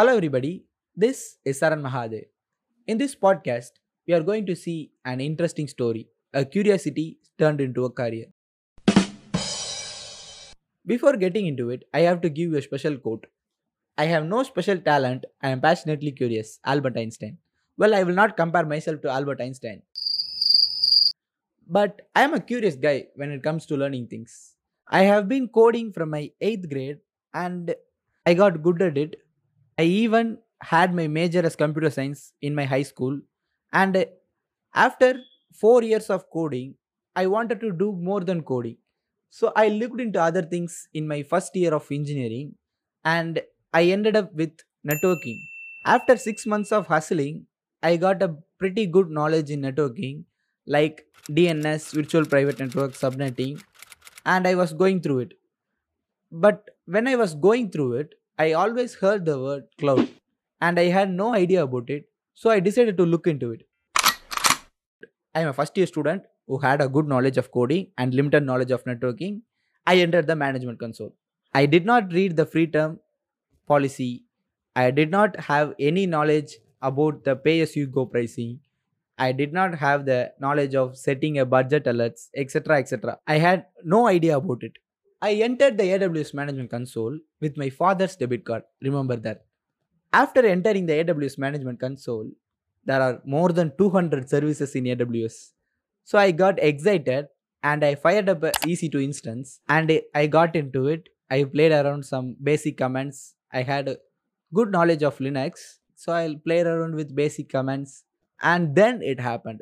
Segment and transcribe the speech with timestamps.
[0.00, 0.64] Hello, everybody.
[0.96, 2.22] This is Saran Mahadev.
[2.86, 3.72] In this podcast,
[4.08, 8.24] we are going to see an interesting story a curiosity turned into a career.
[10.86, 13.26] Before getting into it, I have to give you a special quote.
[13.98, 16.60] I have no special talent, I am passionately curious.
[16.64, 17.36] Albert Einstein.
[17.76, 19.82] Well, I will not compare myself to Albert Einstein.
[21.68, 24.56] But I am a curious guy when it comes to learning things.
[24.88, 27.00] I have been coding from my 8th grade
[27.34, 27.74] and
[28.24, 29.16] I got good at it.
[29.80, 30.38] I even
[30.72, 33.20] had my major as computer science in my high school.
[33.72, 34.06] And
[34.74, 35.10] after
[35.52, 36.76] four years of coding,
[37.16, 38.78] I wanted to do more than coding.
[39.30, 42.56] So I looked into other things in my first year of engineering
[43.04, 44.52] and I ended up with
[44.88, 45.38] networking.
[45.86, 47.46] After six months of hustling,
[47.82, 50.24] I got a pretty good knowledge in networking
[50.66, 53.62] like DNS, virtual private network, subnetting,
[54.26, 55.34] and I was going through it.
[56.32, 60.08] But when I was going through it, I always heard the word cloud
[60.62, 62.04] and I had no idea about it.
[62.32, 63.66] So I decided to look into it.
[65.34, 68.42] I am a first year student who had a good knowledge of coding and limited
[68.42, 69.42] knowledge of networking.
[69.86, 71.14] I entered the management console.
[71.52, 72.96] I did not read the free tier
[73.66, 74.24] policy.
[74.74, 78.60] I did not have any knowledge about the pay as you go pricing.
[79.18, 82.78] I did not have the knowledge of setting a budget alerts, etc.
[82.78, 83.18] etc.
[83.26, 84.78] I had no idea about it.
[85.22, 88.62] I entered the AWS Management Console with my father's debit card.
[88.80, 89.44] Remember that.
[90.14, 92.30] After entering the AWS Management Console,
[92.86, 95.50] there are more than 200 services in AWS.
[96.04, 97.26] So I got excited
[97.62, 101.10] and I fired up a EC2 instance and I got into it.
[101.30, 103.34] I played around some basic commands.
[103.52, 103.94] I had
[104.54, 105.80] good knowledge of Linux.
[105.96, 108.04] So I'll play around with basic commands
[108.40, 109.60] and then it happened.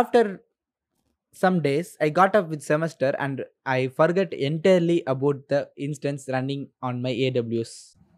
[0.00, 0.22] After
[1.32, 6.68] some days i got up with semester and i forgot entirely about the instance running
[6.82, 7.72] on my aws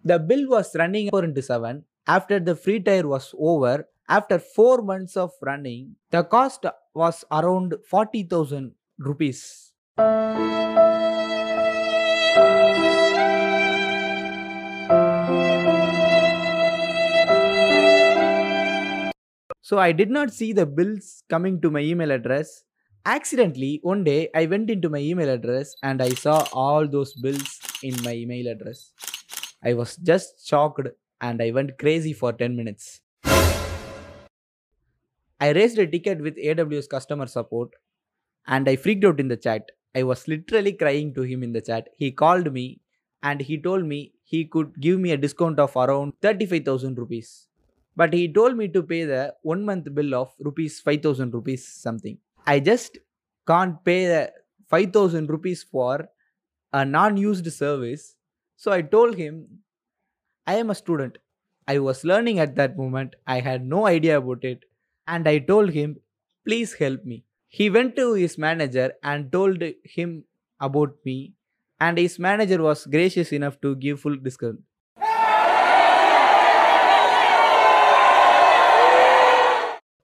[0.04, 3.74] the build was running 4 into 7 after the free tier was over
[4.18, 5.82] after 4 months of running
[6.16, 6.64] the cost
[7.02, 9.42] was around 40000 rupees
[19.70, 22.64] so i did not see the bills coming to my email address.
[23.06, 27.52] Accidentally one day i went into my email address and i saw all those bills
[27.84, 28.92] in my email address.
[29.62, 30.88] I was just shocked
[31.20, 33.00] and i went crazy for 10 minutes.
[35.40, 37.76] I raised a ticket with aws customer support
[38.48, 39.70] and i freaked out in the chat.
[39.94, 41.90] I was literally crying to him in the chat.
[41.96, 42.80] He called me
[43.22, 47.46] and he told me he could give me a discount of around 35000 rupees
[47.96, 52.18] but he told me to pay the one month bill of rupees 5000 rupees something
[52.46, 52.98] I just
[53.46, 54.32] can't pay the
[54.68, 56.08] 5000 rupees for
[56.72, 58.16] a non used service.
[58.56, 59.60] So I told him,
[60.46, 61.18] I am a student.
[61.66, 63.16] I was learning at that moment.
[63.26, 64.64] I had no idea about it.
[65.06, 66.00] And I told him,
[66.44, 67.24] please help me.
[67.48, 70.24] He went to his manager and told him
[70.60, 71.34] about me.
[71.80, 74.60] And his manager was gracious enough to give full discount.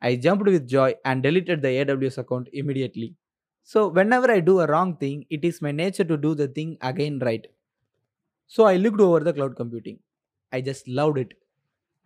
[0.09, 3.15] I jumped with joy and deleted the AWS account immediately.
[3.63, 6.79] So, whenever I do a wrong thing, it is my nature to do the thing
[6.81, 7.47] again right.
[8.47, 9.99] So, I looked over the cloud computing.
[10.53, 11.35] I just loved it.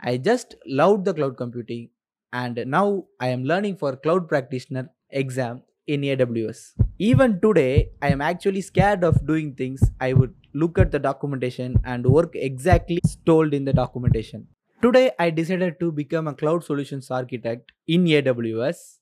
[0.00, 1.90] I just loved the cloud computing,
[2.32, 6.74] and now I am learning for cloud practitioner exam in AWS.
[6.98, 9.82] Even today, I am actually scared of doing things.
[10.00, 14.48] I would look at the documentation and work exactly as told in the documentation.
[14.82, 19.00] Today, I decided to become a cloud solutions architect in AWS.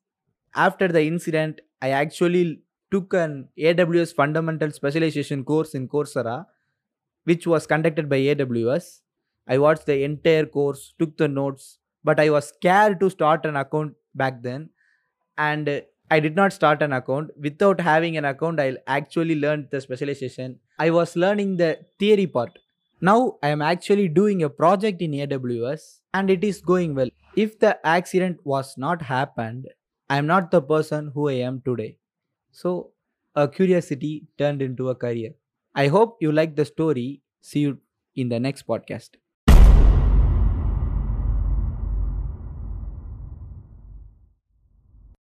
[0.57, 6.47] After the incident, I actually took an AWS fundamental specialization course in Coursera,
[7.25, 9.03] which was conducted by AWS.
[9.47, 13.55] I watched the entire course, took the notes, but I was scared to start an
[13.55, 14.71] account back then.
[15.37, 17.31] And I did not start an account.
[17.41, 20.59] Without having an account, I actually learned the specialization.
[20.77, 22.59] I was learning the theory part
[23.01, 27.09] now I am actually doing a project in AWS and it is going well.
[27.37, 29.69] If the accident was not happened,
[30.11, 31.99] I am not the person who I am today.
[32.51, 32.93] So
[33.35, 35.35] a curiosity turned into a career.
[35.75, 37.23] I hope you like the story.
[37.41, 37.81] See you
[38.17, 39.11] in the next podcast.